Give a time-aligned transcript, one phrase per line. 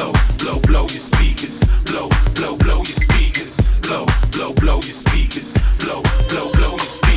[0.00, 5.52] blow, blow, blow your speakers, blow, blow, blow your speakers, blow, blow, blow your speakers,
[5.78, 7.09] blow, blow, blow your speakers.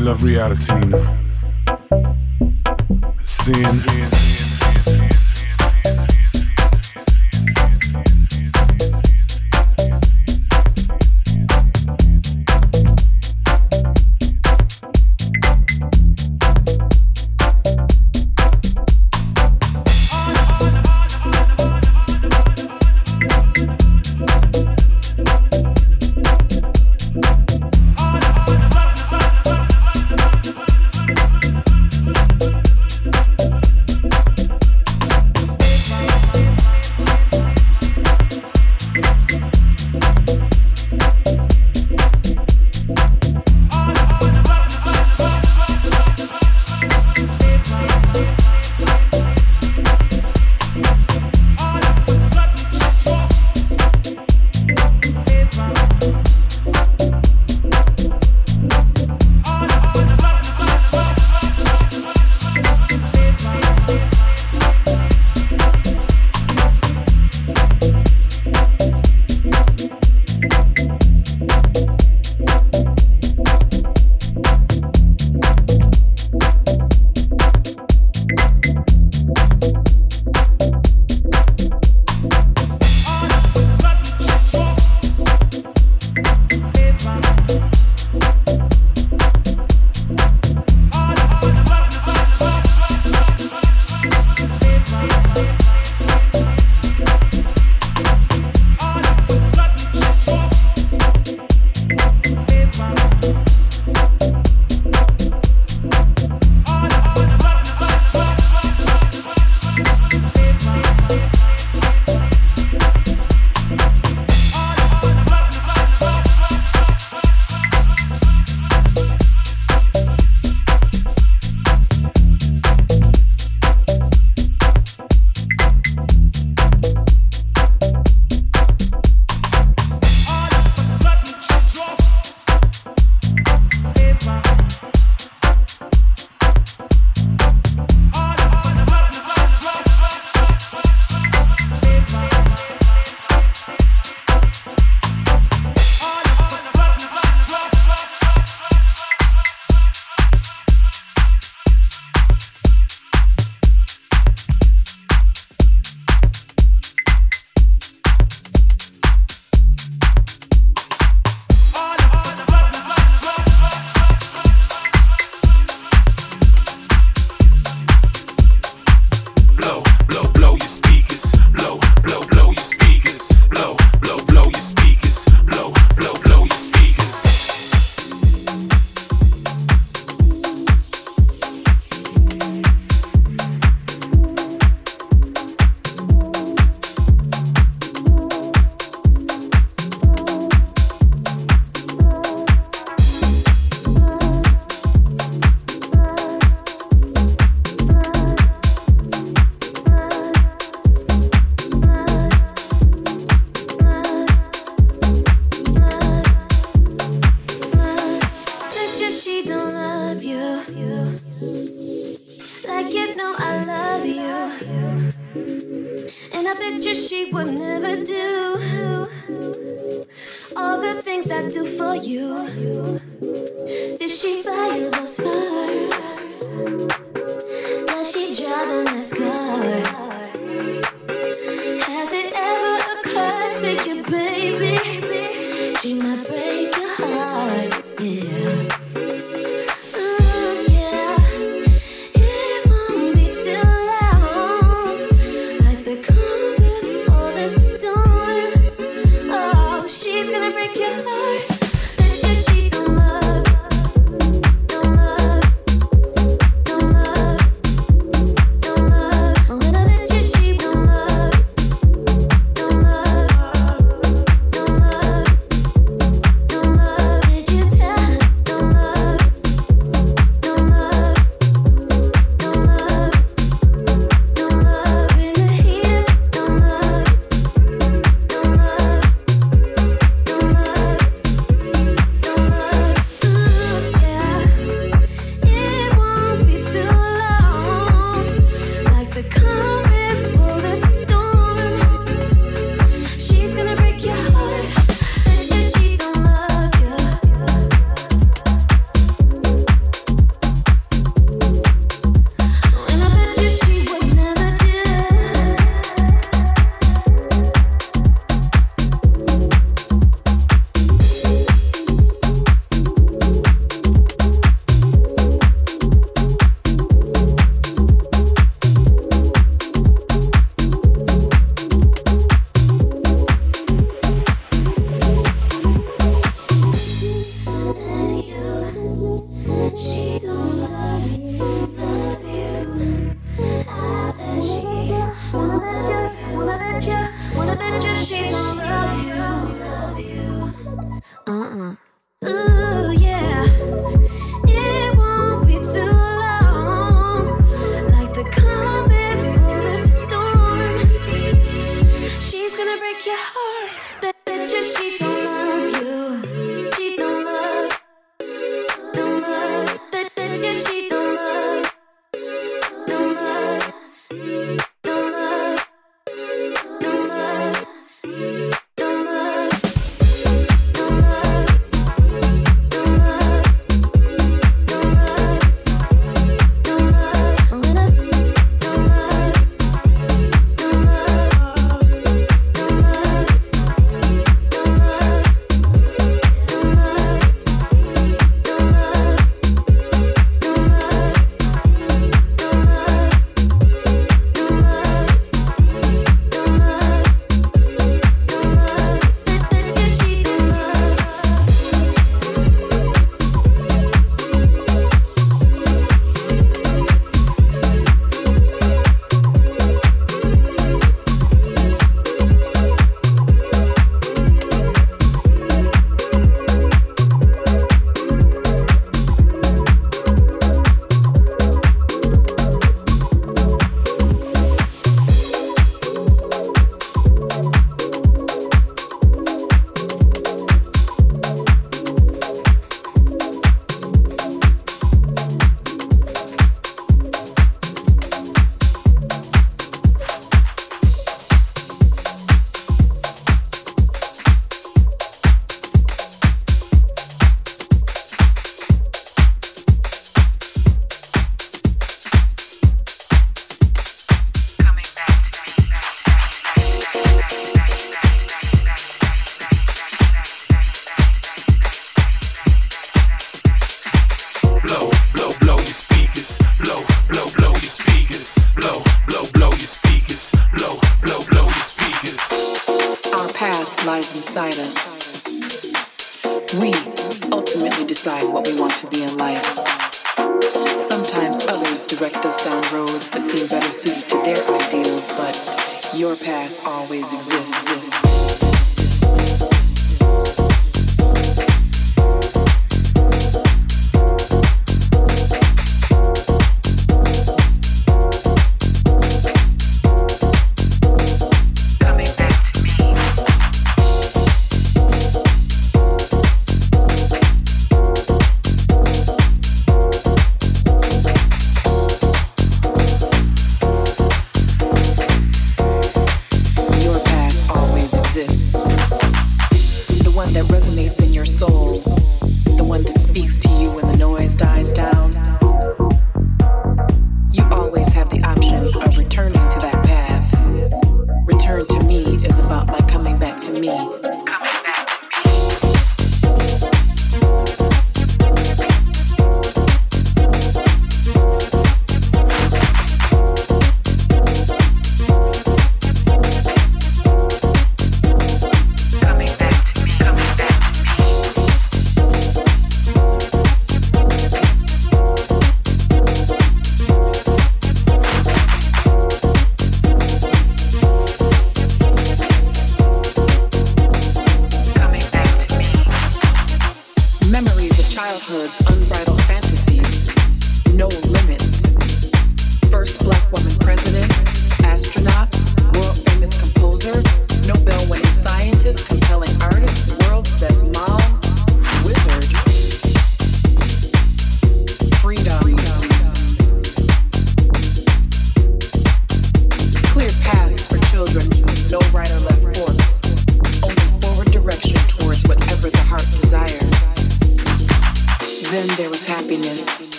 [0.00, 0.67] Love reality.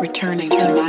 [0.00, 0.83] Returning to my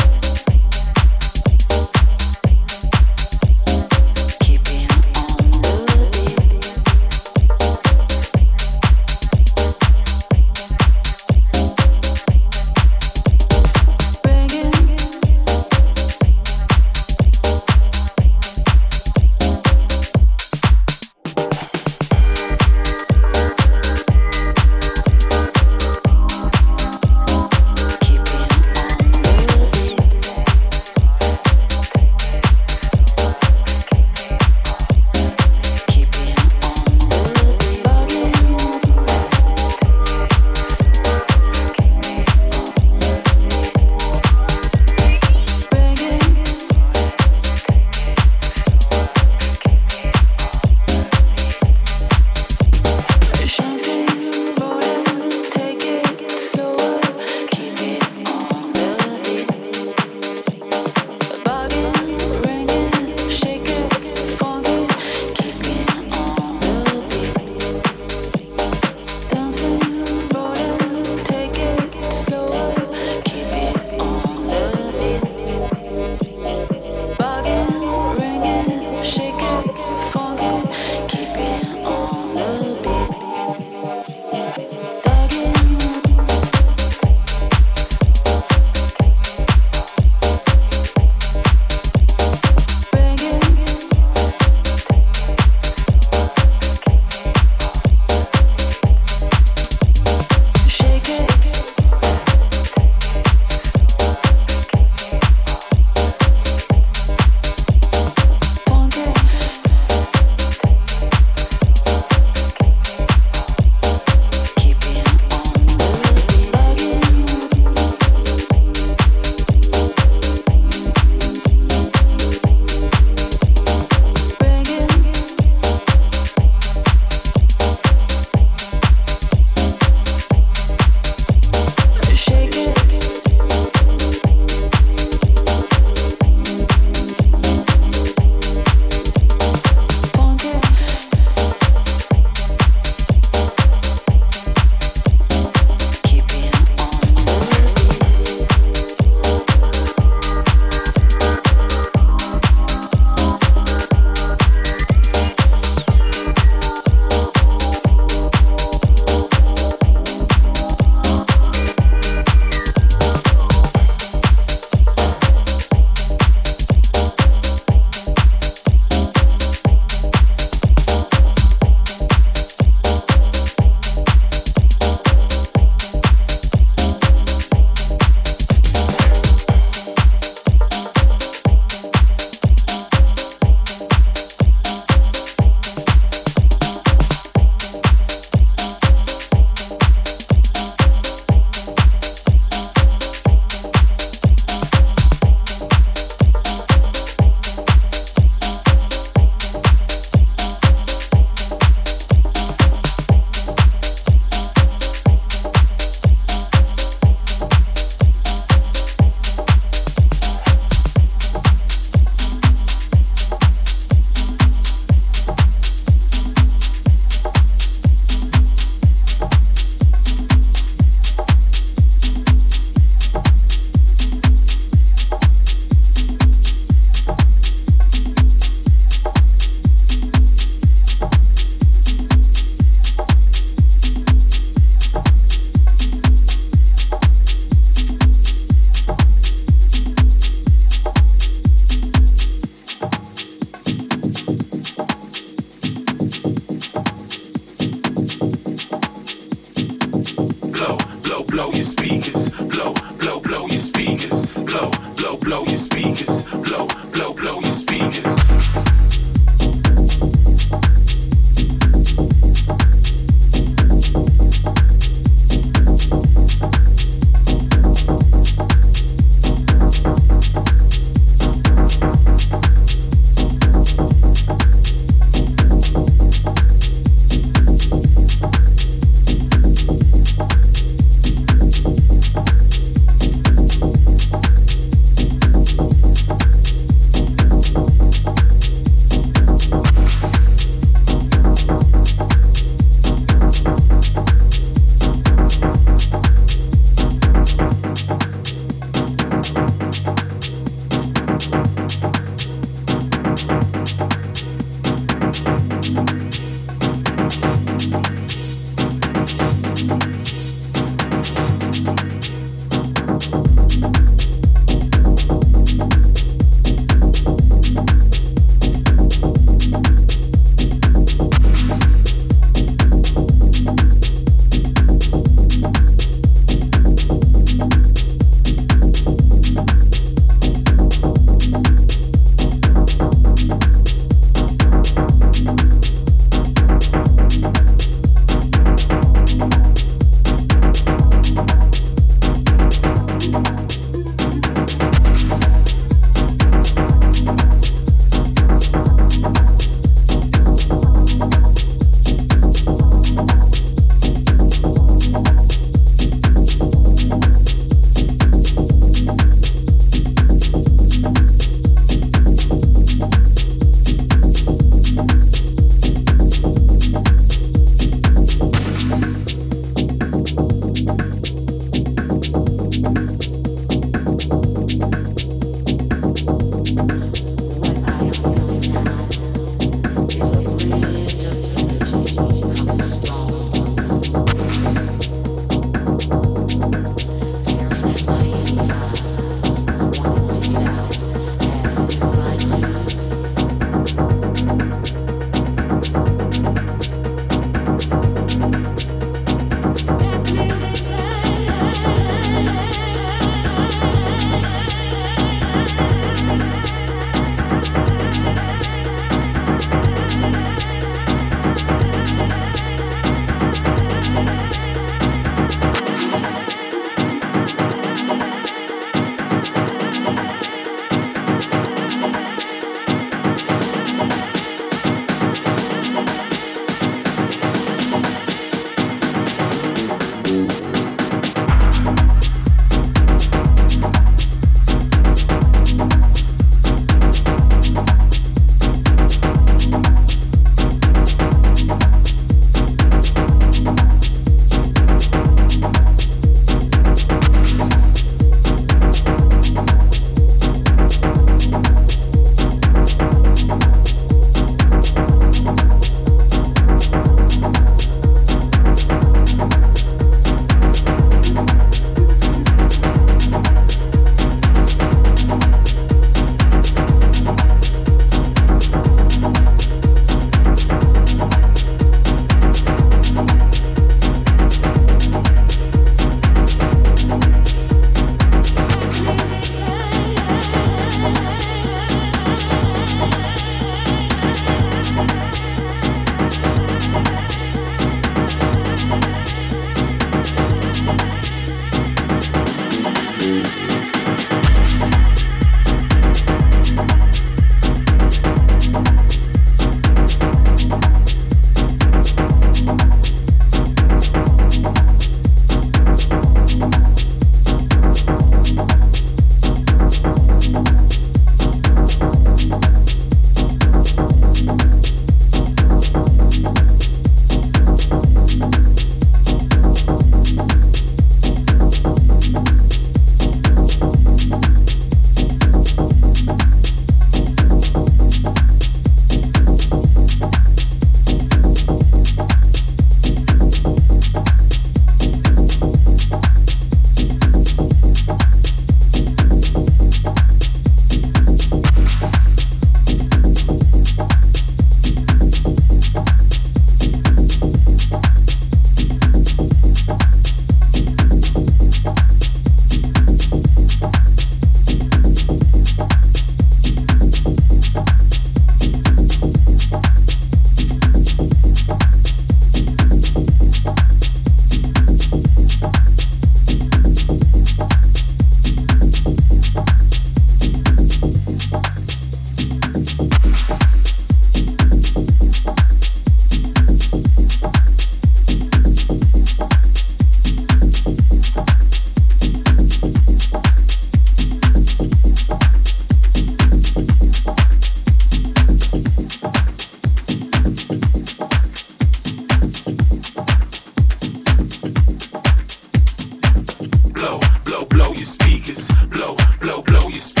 [599.71, 600.00] you.